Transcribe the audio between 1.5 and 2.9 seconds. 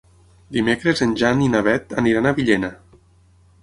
na Beth aniran a Villena.